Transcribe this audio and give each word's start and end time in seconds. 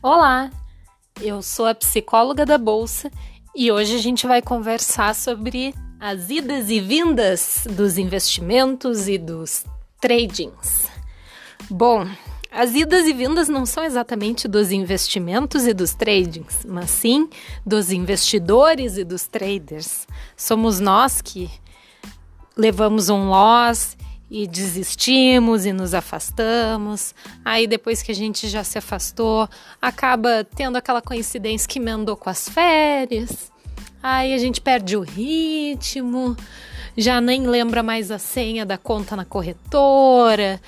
Olá, 0.00 0.48
eu 1.20 1.42
sou 1.42 1.66
a 1.66 1.74
psicóloga 1.74 2.46
da 2.46 2.56
Bolsa 2.56 3.10
e 3.52 3.72
hoje 3.72 3.96
a 3.96 3.98
gente 3.98 4.28
vai 4.28 4.40
conversar 4.40 5.12
sobre 5.12 5.74
as 5.98 6.30
idas 6.30 6.70
e 6.70 6.78
vindas 6.78 7.66
dos 7.68 7.98
investimentos 7.98 9.08
e 9.08 9.18
dos 9.18 9.64
tradings. 10.00 10.86
Bom, 11.68 12.06
as 12.48 12.76
idas 12.76 13.08
e 13.08 13.12
vindas 13.12 13.48
não 13.48 13.66
são 13.66 13.82
exatamente 13.82 14.46
dos 14.46 14.70
investimentos 14.70 15.66
e 15.66 15.74
dos 15.74 15.94
tradings, 15.94 16.64
mas 16.64 16.90
sim 16.90 17.28
dos 17.66 17.90
investidores 17.90 18.96
e 18.96 19.02
dos 19.02 19.26
traders. 19.26 20.06
Somos 20.36 20.78
nós 20.78 21.20
que 21.20 21.50
levamos 22.56 23.08
um 23.08 23.30
loss 23.30 23.96
e 24.30 24.46
desistimos 24.46 25.64
e 25.64 25.72
nos 25.72 25.94
afastamos. 25.94 27.14
Aí 27.44 27.66
depois 27.66 28.02
que 28.02 28.12
a 28.12 28.14
gente 28.14 28.48
já 28.48 28.62
se 28.62 28.78
afastou, 28.78 29.48
acaba 29.80 30.44
tendo 30.44 30.76
aquela 30.76 31.00
coincidência 31.00 31.68
que 31.68 31.78
emendou 31.78 32.16
com 32.16 32.28
as 32.28 32.48
férias. 32.48 33.50
Aí 34.02 34.34
a 34.34 34.38
gente 34.38 34.60
perde 34.60 34.96
o 34.96 35.00
ritmo, 35.00 36.36
já 36.96 37.20
nem 37.20 37.46
lembra 37.46 37.82
mais 37.82 38.10
a 38.10 38.18
senha 38.18 38.66
da 38.66 38.76
conta 38.76 39.16
na 39.16 39.24
corretora. 39.24 40.60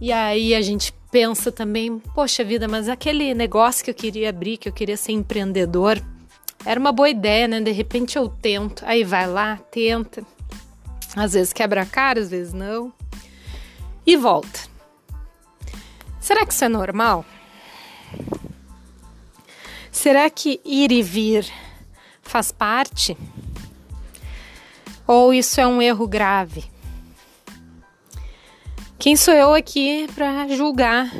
E 0.00 0.12
aí 0.12 0.54
a 0.54 0.60
gente 0.60 0.92
pensa 1.10 1.50
também, 1.50 1.98
poxa 2.14 2.44
vida, 2.44 2.68
mas 2.68 2.88
aquele 2.88 3.32
negócio 3.32 3.82
que 3.84 3.90
eu 3.90 3.94
queria 3.94 4.28
abrir, 4.28 4.58
que 4.58 4.68
eu 4.68 4.72
queria 4.72 4.96
ser 4.96 5.12
empreendedor, 5.12 6.00
era 6.64 6.78
uma 6.78 6.92
boa 6.92 7.08
ideia, 7.08 7.48
né? 7.48 7.60
De 7.60 7.70
repente 7.70 8.18
eu 8.18 8.28
tento. 8.28 8.84
Aí 8.84 9.02
vai 9.02 9.26
lá, 9.26 9.56
tenta 9.70 10.22
às 11.16 11.32
vezes 11.32 11.52
quebra 11.54 11.82
a 11.82 11.86
cara, 11.86 12.20
às 12.20 12.28
vezes 12.28 12.52
não. 12.52 12.92
E 14.06 14.16
volta. 14.16 14.60
Será 16.20 16.44
que 16.44 16.52
isso 16.52 16.64
é 16.64 16.68
normal? 16.68 17.24
Será 19.90 20.28
que 20.28 20.60
ir 20.62 20.92
e 20.92 21.02
vir 21.02 21.50
faz 22.20 22.52
parte? 22.52 23.16
Ou 25.06 25.32
isso 25.32 25.58
é 25.58 25.66
um 25.66 25.80
erro 25.80 26.06
grave? 26.06 26.64
Quem 28.98 29.16
sou 29.16 29.32
eu 29.32 29.54
aqui 29.54 30.06
para 30.14 30.48
julgar 30.48 31.10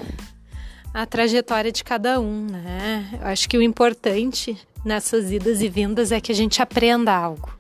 a 0.93 1.07
trajetória 1.07 1.73
de 1.73 1.83
cada 1.83 2.21
um, 2.21 2.47
né? 2.47 3.19
Eu 3.21 3.29
acho 3.29 3.49
que 3.49 3.57
o 3.57 3.63
importante 3.63 4.59
nessas 4.85 5.31
idas 5.31 5.63
e 5.63 5.69
vindas 5.69 6.13
é 6.13 6.21
que 6.21 6.33
a 6.33 6.35
gente 6.35 6.61
aprenda 6.61 7.15
algo 7.15 7.57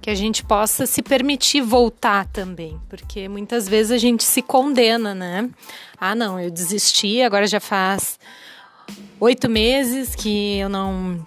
que 0.00 0.08
a 0.08 0.14
gente 0.14 0.42
possa 0.42 0.86
se 0.86 1.02
permitir 1.02 1.60
voltar 1.60 2.26
também, 2.26 2.80
porque 2.88 3.28
muitas 3.28 3.68
vezes 3.68 3.92
a 3.92 3.98
gente 3.98 4.24
se 4.24 4.40
condena, 4.40 5.14
né? 5.14 5.50
Ah, 5.98 6.14
não, 6.14 6.40
eu 6.40 6.50
desisti, 6.50 7.20
agora 7.20 7.46
já 7.46 7.60
faz 7.60 8.18
oito 9.18 9.48
meses 9.48 10.14
que 10.14 10.58
eu 10.58 10.68
não 10.68 11.24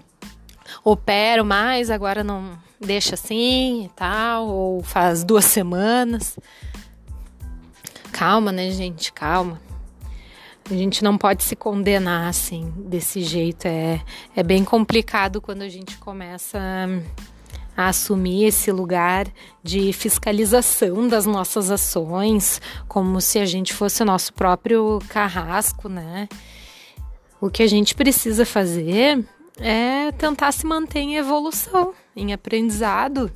opero 0.84 1.46
mais, 1.46 1.92
agora 1.92 2.24
não 2.24 2.58
deixa 2.82 3.14
assim 3.14 3.86
e 3.86 3.90
tal, 3.90 4.48
ou 4.48 4.84
faz 4.84 5.24
duas 5.24 5.46
semanas. 5.46 6.38
Calma, 8.12 8.52
né, 8.52 8.72
gente? 8.72 9.14
Calma. 9.14 9.62
A 10.70 10.74
gente 10.74 11.04
não 11.04 11.18
pode 11.18 11.44
se 11.44 11.56
condenar 11.56 12.30
assim, 12.30 12.74
desse 12.78 13.22
jeito. 13.22 13.66
É, 13.66 14.02
é 14.36 14.42
bem 14.42 14.64
complicado 14.64 15.42
quando 15.42 15.62
a 15.62 15.70
gente 15.70 15.98
começa. 15.98 16.58
A 16.58 17.33
a 17.76 17.88
assumir 17.88 18.46
esse 18.46 18.72
lugar 18.72 19.28
de 19.64 19.92
fiscalização 19.94 21.08
das 21.08 21.26
nossas 21.26 21.72
ações, 21.72 22.62
como 22.88 23.20
se 23.20 23.40
a 23.40 23.46
gente 23.46 23.74
fosse 23.74 24.04
o 24.04 24.06
nosso 24.06 24.34
próprio 24.34 25.00
carrasco, 25.10 25.90
né? 25.90 26.28
O 27.42 27.50
que 27.50 27.64
a 27.64 27.68
gente 27.68 27.96
precisa 27.96 28.46
fazer 28.46 29.26
é 29.60 30.12
tentar 30.14 30.52
se 30.52 30.66
manter 30.66 31.00
em 31.00 31.18
evolução, 31.18 31.94
em 32.16 32.34
aprendizado. 32.34 33.32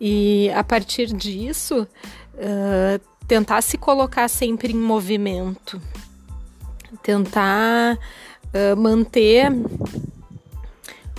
E 0.00 0.50
a 0.50 0.64
partir 0.64 1.06
disso, 1.06 1.86
uh, 2.34 3.00
tentar 3.26 3.62
se 3.62 3.78
colocar 3.78 4.28
sempre 4.28 4.72
em 4.72 4.76
movimento, 4.76 5.80
tentar 7.02 7.96
uh, 7.96 8.76
manter 8.76 9.50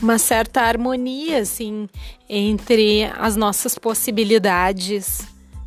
uma 0.03 0.17
certa 0.17 0.61
harmonia 0.61 1.39
assim 1.39 1.87
entre 2.29 3.05
as 3.17 3.37
nossas 3.37 3.77
possibilidades 3.77 5.21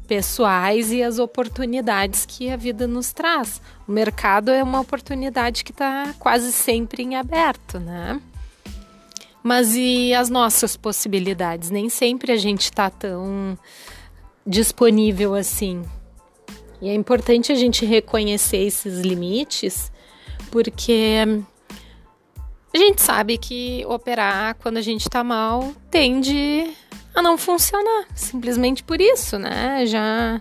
pessoais 0.07 0.93
e 0.93 1.03
as 1.03 1.19
oportunidades 1.19 2.27
que 2.27 2.51
a 2.51 2.57
vida 2.57 2.87
nos 2.87 3.13
traz. 3.15 3.63
O 3.89 3.93
mercado 3.93 4.51
é 4.51 4.63
uma 4.63 4.79
oportunidade 4.79 5.65
que 5.65 5.73
está 5.73 6.15
quase 6.19 6.53
sempre 6.53 7.03
em 7.03 7.17
aberto, 7.17 7.81
né? 7.81 8.21
Mas 9.43 9.75
e 9.75 10.13
as 10.13 10.29
nossas 10.29 10.77
possibilidades? 10.77 11.71
Nem 11.71 11.89
sempre 11.89 12.31
a 12.31 12.37
gente 12.37 12.65
está 12.65 12.91
tão 12.91 13.59
disponível 14.47 15.35
assim. 15.35 15.83
E 16.81 16.91
é 16.91 16.95
importante 16.95 17.51
a 17.51 17.55
gente 17.55 17.87
reconhecer 17.87 18.59
esses 18.59 19.01
limites, 19.01 19.91
porque 20.51 21.43
a 22.77 22.79
gente 22.79 23.01
sabe 23.01 23.39
que 23.39 23.85
operar 23.87 24.55
quando 24.57 24.77
a 24.77 24.83
gente 24.83 25.09
tá 25.09 25.25
mal 25.25 25.73
tende 25.91 26.71
a 27.15 27.23
não 27.23 27.39
funcionar, 27.39 28.07
simplesmente 28.15 28.83
por 28.83 29.01
isso, 29.01 29.39
né? 29.39 29.87
Já 29.87 30.41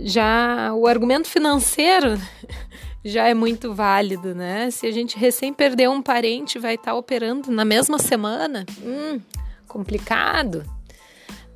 já 0.00 0.72
o 0.74 0.86
argumento 0.86 1.26
financeiro 1.26 2.20
já 3.02 3.26
é 3.28 3.34
muito 3.34 3.74
válido, 3.74 4.34
né? 4.34 4.70
Se 4.70 4.86
a 4.86 4.92
gente 4.92 5.16
recém 5.16 5.52
perdeu 5.52 5.90
um 5.90 6.02
parente, 6.02 6.58
vai 6.58 6.74
estar 6.74 6.92
tá 6.92 6.96
operando 6.96 7.50
na 7.50 7.64
mesma 7.64 7.98
semana, 7.98 8.66
hum, 8.82 9.18
complicado, 9.66 10.62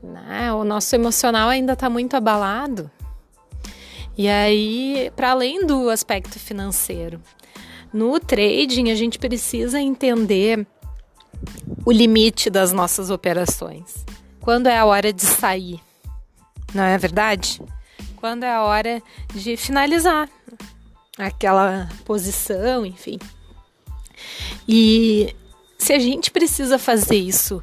né? 0.03 0.53
O 0.55 0.65
nosso 0.65 0.95
emocional 0.95 1.51
ainda 1.51 1.75
está 1.75 1.91
muito 1.91 2.17
abalado. 2.17 2.91
E 4.17 4.27
aí, 4.27 5.13
para 5.15 5.33
além 5.33 5.67
do 5.67 5.91
aspecto 5.91 6.39
financeiro, 6.39 7.21
no 7.93 8.19
trading, 8.19 8.91
a 8.91 8.95
gente 8.95 9.19
precisa 9.19 9.81
entender 9.81 10.67
o 11.85 11.93
limite 11.93 12.49
das 12.49 12.73
nossas 12.73 13.11
operações. 13.11 14.05
Quando 14.41 14.67
é 14.67 14.79
a 14.79 14.85
hora 14.85 15.13
de 15.13 15.23
sair? 15.23 15.81
Não 16.75 16.85
é 16.85 16.97
verdade? 16.97 17.61
Quando 18.17 18.45
é 18.45 18.53
a 18.53 18.63
hora 18.63 19.03
de 19.35 19.57
finalizar 19.57 20.29
aquela 21.19 21.89
posição, 22.05 22.87
enfim. 22.87 23.19
E 24.67 25.35
se 25.79 25.93
a 25.93 25.99
gente 25.99 26.31
precisa 26.31 26.79
fazer 26.79 27.17
isso 27.17 27.63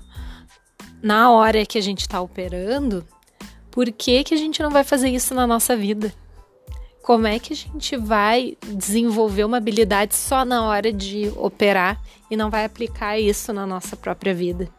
na 1.01 1.31
hora 1.31 1.65
que 1.65 1.77
a 1.77 1.81
gente 1.81 2.01
está 2.01 2.21
operando, 2.21 3.05
por 3.71 3.91
que, 3.91 4.23
que 4.23 4.33
a 4.33 4.37
gente 4.37 4.61
não 4.61 4.69
vai 4.69 4.83
fazer 4.83 5.09
isso 5.09 5.33
na 5.33 5.47
nossa 5.47 5.75
vida? 5.75 6.13
Como 7.09 7.25
é 7.25 7.39
que 7.39 7.53
a 7.53 7.55
gente 7.55 7.97
vai 7.97 8.55
desenvolver 8.67 9.43
uma 9.43 9.57
habilidade 9.57 10.13
só 10.13 10.45
na 10.45 10.63
hora 10.65 10.93
de 10.93 11.33
operar 11.37 11.99
e 12.29 12.37
não 12.37 12.51
vai 12.51 12.63
aplicar 12.63 13.17
isso 13.17 13.51
na 13.51 13.65
nossa 13.65 13.97
própria 13.97 14.31
vida? 14.31 14.69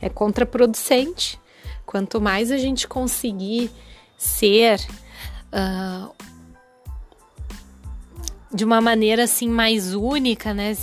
É 0.00 0.08
contraproducente. 0.08 1.38
Quanto 1.86 2.20
mais 2.20 2.50
a 2.50 2.58
gente 2.58 2.88
conseguir 2.88 3.70
ser 4.18 4.80
uh, 5.52 6.12
de 8.52 8.64
uma 8.64 8.80
maneira 8.80 9.22
assim 9.22 9.48
mais 9.48 9.94
única, 9.94 10.52
né? 10.52 10.76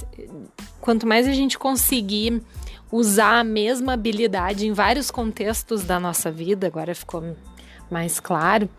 Quanto 0.80 1.06
mais 1.06 1.28
a 1.28 1.34
gente 1.34 1.60
conseguir 1.60 2.42
usar 2.90 3.40
a 3.40 3.44
mesma 3.44 3.92
habilidade 3.92 4.66
em 4.66 4.72
vários 4.72 5.12
contextos 5.12 5.84
da 5.84 6.00
nossa 6.00 6.32
vida, 6.32 6.68
agora 6.68 6.96
ficou 6.96 7.36
mais 7.92 8.22
claro, 8.22 8.70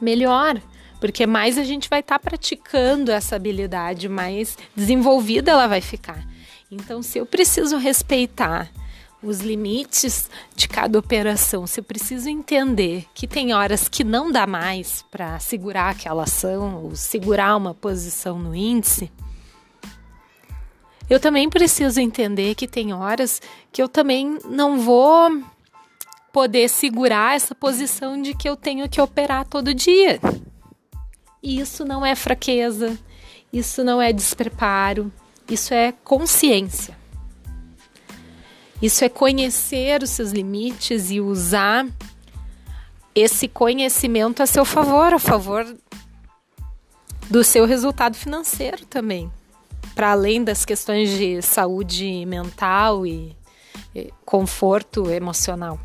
melhor 0.00 0.62
porque 1.00 1.26
mais 1.26 1.58
a 1.58 1.64
gente 1.64 1.88
vai 1.88 2.00
estar 2.00 2.18
tá 2.18 2.30
praticando 2.30 3.10
essa 3.10 3.36
habilidade, 3.36 4.08
mais 4.08 4.56
desenvolvida 4.74 5.52
ela 5.52 5.66
vai 5.66 5.80
ficar. 5.80 6.26
Então, 6.70 7.02
se 7.02 7.18
eu 7.18 7.26
preciso 7.26 7.76
respeitar 7.76 8.70
os 9.22 9.40
limites 9.40 10.28
de 10.54 10.68
cada 10.68 10.98
operação, 10.98 11.66
se 11.66 11.80
eu 11.80 11.84
preciso 11.84 12.28
entender 12.28 13.06
que 13.14 13.26
tem 13.26 13.54
horas 13.54 13.88
que 13.88 14.04
não 14.04 14.30
dá 14.30 14.46
mais 14.46 15.04
para 15.10 15.38
segurar 15.38 15.90
aquela 15.90 16.24
ação 16.24 16.84
ou 16.84 16.94
segurar 16.94 17.56
uma 17.56 17.74
posição 17.74 18.38
no 18.38 18.54
índice, 18.54 19.10
eu 21.08 21.20
também 21.20 21.48
preciso 21.48 22.00
entender 22.00 22.54
que 22.54 22.66
tem 22.66 22.92
horas 22.92 23.40
que 23.72 23.82
eu 23.82 23.88
também 23.88 24.38
não 24.48 24.78
vou 24.78 25.42
poder 26.32 26.68
segurar 26.68 27.36
essa 27.36 27.54
posição 27.54 28.20
de 28.20 28.34
que 28.34 28.48
eu 28.48 28.56
tenho 28.56 28.88
que 28.88 29.00
operar 29.00 29.46
todo 29.46 29.74
dia. 29.74 30.18
E 31.44 31.60
isso 31.60 31.84
não 31.84 32.06
é 32.06 32.16
fraqueza, 32.16 32.98
isso 33.52 33.84
não 33.84 34.00
é 34.00 34.14
despreparo, 34.14 35.12
isso 35.46 35.74
é 35.74 35.92
consciência. 35.92 36.96
Isso 38.80 39.04
é 39.04 39.10
conhecer 39.10 40.02
os 40.02 40.08
seus 40.08 40.32
limites 40.32 41.10
e 41.10 41.20
usar 41.20 41.86
esse 43.14 43.46
conhecimento 43.46 44.42
a 44.42 44.46
seu 44.46 44.64
favor, 44.64 45.12
a 45.12 45.18
favor 45.18 45.66
do 47.28 47.44
seu 47.44 47.66
resultado 47.66 48.16
financeiro 48.16 48.86
também. 48.86 49.30
para 49.94 50.10
além 50.10 50.42
das 50.42 50.64
questões 50.64 51.10
de 51.10 51.40
saúde 51.40 52.26
mental 52.26 53.06
e, 53.06 53.36
e 53.94 54.12
conforto 54.24 55.10
emocional. 55.10 55.78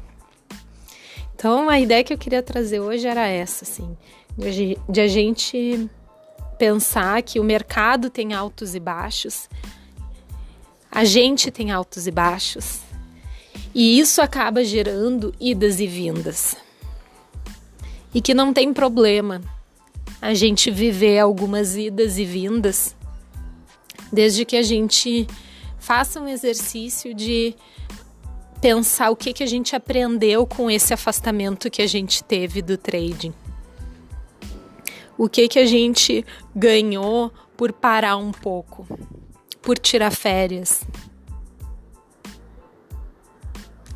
Então, 1.36 1.70
a 1.70 1.80
ideia 1.80 2.04
que 2.04 2.12
eu 2.12 2.18
queria 2.18 2.42
trazer 2.42 2.80
hoje 2.80 3.08
era 3.08 3.28
essa, 3.28 3.64
assim, 3.64 3.96
de, 4.39 5.01
a 5.01 5.07
gente 5.07 5.89
pensar 6.57 7.21
que 7.21 7.39
o 7.39 7.44
mercado 7.44 8.09
tem 8.09 8.33
altos 8.33 8.74
e 8.75 8.80
baixos, 8.80 9.50
a 10.91 11.03
gente 11.03 11.51
tem 11.51 11.71
altos 11.71 12.07
e 12.07 12.12
baixos, 12.12 12.80
e 13.75 14.00
isso 14.00 14.21
acaba 14.21 14.63
gerando 14.63 15.33
idas 15.39 15.80
e 15.80 15.88
vindas. 15.88 16.56
E 18.13 18.21
que 18.21 18.33
não 18.33 18.51
tem 18.53 18.74
problema 18.74 19.41
a 20.21 20.33
gente 20.33 20.71
viver 20.71 21.19
algumas 21.19 21.75
idas 21.75 22.18
e 22.18 22.25
vindas, 22.25 22.95
desde 24.12 24.45
que 24.45 24.56
a 24.56 24.63
gente 24.63 25.27
faça 25.77 26.19
um 26.19 26.27
exercício 26.27 27.13
de 27.13 27.56
pensar 28.59 29.09
o 29.12 29.15
que, 29.15 29.31
que 29.31 29.44
a 29.44 29.47
gente 29.47 29.75
aprendeu 29.75 30.45
com 30.45 30.69
esse 30.69 30.94
afastamento 30.94 31.69
que 31.69 31.81
a 31.81 31.88
gente 31.88 32.24
teve 32.24 32.62
do 32.62 32.77
trading. 32.77 33.33
O 35.19 35.27
que, 35.27 35.48
que 35.48 35.60
a 35.60 35.66
gente 35.66 36.25
ganhou 36.56 37.31
por 37.57 37.74
parar 37.74 38.16
um 38.16 38.31
pouco, 38.31 38.88
por 39.62 39.77
tirar 39.77 40.12
férias. 40.12 40.81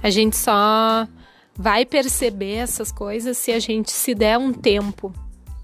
A 0.02 0.10
gente 0.10 0.36
só 0.36 1.08
vai 1.56 1.86
perceber 1.86 2.56
essas 2.56 2.92
coisas 2.92 3.38
se 3.38 3.54
a 3.54 3.60
gente 3.60 3.90
se 3.90 4.14
der 4.14 4.38
um 4.38 4.52
tempo 4.52 5.14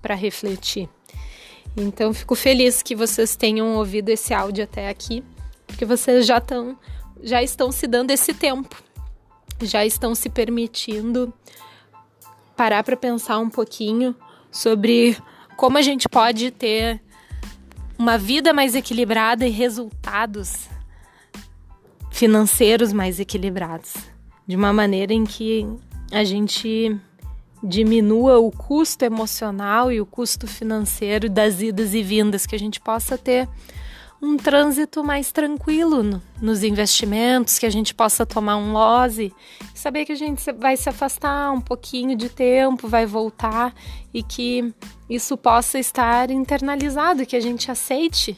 para 0.01 0.15
refletir. 0.15 0.87
Então, 1.75 2.13
fico 2.13 2.35
feliz 2.35 2.81
que 2.81 2.95
vocês 2.95 3.35
tenham 3.35 3.75
ouvido 3.75 4.07
esse 4.07 4.33
áudio 4.33 4.63
até 4.63 4.87
aqui, 4.87 5.21
porque 5.67 5.83
vocês 5.83 6.25
já 6.25 6.37
estão 6.37 6.77
já 7.21 7.43
estão 7.43 7.69
se 7.69 7.85
dando 7.85 8.11
esse 8.11 8.33
tempo 8.33 8.81
já 9.61 9.85
estão 9.85 10.15
se 10.15 10.29
permitindo 10.29 11.33
parar 12.55 12.83
para 12.83 12.95
pensar 12.95 13.39
um 13.39 13.49
pouquinho 13.49 14.15
sobre 14.51 15.17
como 15.59 15.77
a 15.77 15.81
gente 15.81 16.07
pode 16.07 16.51
ter 16.51 17.01
uma 17.97 18.17
vida 18.17 18.53
mais 18.53 18.75
equilibrada 18.75 19.45
e 19.45 19.49
resultados 19.49 20.69
financeiros 22.11 22.93
mais 22.93 23.19
equilibrados, 23.19 23.93
de 24.47 24.55
uma 24.55 24.71
maneira 24.71 25.13
em 25.13 25.25
que 25.25 25.67
a 26.13 26.23
gente 26.23 26.97
diminua 27.61 28.39
o 28.39 28.49
custo 28.53 29.03
emocional 29.03 29.91
e 29.91 29.99
o 29.99 30.05
custo 30.05 30.47
financeiro 30.47 31.29
das 31.29 31.61
idas 31.61 31.93
e 31.93 32.01
vindas 32.01 32.45
que 32.45 32.55
a 32.55 32.59
gente 32.59 32.79
possa 32.79 33.17
ter 33.17 33.45
um 34.21 34.35
trânsito 34.35 35.03
mais 35.03 35.31
tranquilo 35.31 36.03
no, 36.03 36.21
nos 36.41 36.63
investimentos, 36.63 37.57
que 37.57 37.65
a 37.65 37.69
gente 37.69 37.93
possa 37.93 38.25
tomar 38.25 38.57
um 38.57 38.73
lose, 38.73 39.33
saber 39.73 40.05
que 40.05 40.11
a 40.11 40.15
gente 40.15 40.51
vai 40.53 40.75
se 40.75 40.89
afastar 40.89 41.51
um 41.51 41.61
pouquinho 41.61 42.15
de 42.15 42.29
tempo, 42.29 42.87
vai 42.87 43.05
voltar 43.05 43.73
e 44.13 44.21
que 44.21 44.73
isso 45.09 45.37
possa 45.37 45.79
estar 45.79 46.29
internalizado, 46.29 47.25
que 47.25 47.35
a 47.35 47.39
gente 47.39 47.71
aceite 47.71 48.37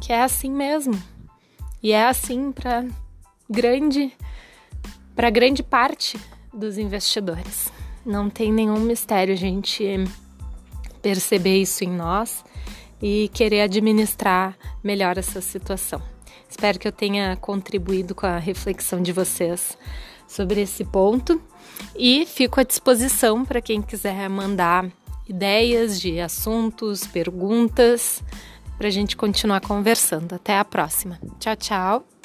que 0.00 0.12
é 0.12 0.22
assim 0.22 0.50
mesmo. 0.50 1.00
E 1.82 1.92
é 1.92 2.06
assim 2.06 2.52
para 2.52 2.84
grande 3.48 4.12
para 5.14 5.30
grande 5.30 5.62
parte 5.62 6.18
dos 6.52 6.78
investidores. 6.78 7.72
Não 8.06 8.30
tem 8.30 8.52
nenhum 8.52 8.78
mistério 8.78 9.34
a 9.34 9.36
gente 9.36 9.84
perceber 11.02 11.60
isso 11.60 11.84
em 11.84 11.90
nós 11.90 12.44
e 13.00 13.28
querer 13.32 13.62
administrar 13.62 14.56
melhor 14.82 15.18
essa 15.18 15.40
situação. 15.40 16.02
Espero 16.48 16.78
que 16.78 16.88
eu 16.88 16.92
tenha 16.92 17.36
contribuído 17.36 18.14
com 18.14 18.26
a 18.26 18.38
reflexão 18.38 19.02
de 19.02 19.12
vocês 19.12 19.76
sobre 20.26 20.62
esse 20.62 20.84
ponto 20.84 21.40
e 21.96 22.26
fico 22.26 22.60
à 22.60 22.62
disposição 22.62 23.44
para 23.44 23.60
quem 23.60 23.82
quiser 23.82 24.28
mandar 24.28 24.86
ideias 25.28 26.00
de 26.00 26.20
assuntos, 26.20 27.06
perguntas, 27.06 28.22
para 28.76 28.88
a 28.88 28.90
gente 28.90 29.16
continuar 29.16 29.60
conversando. 29.60 30.34
Até 30.34 30.58
a 30.58 30.64
próxima. 30.64 31.18
Tchau, 31.38 31.56
tchau. 31.56 32.17